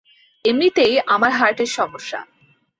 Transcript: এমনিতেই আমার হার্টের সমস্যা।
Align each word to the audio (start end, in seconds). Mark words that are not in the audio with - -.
এমনিতেই 0.45 0.93
আমার 1.07 1.31
হার্টের 1.31 1.69
সমস্যা। 1.69 2.19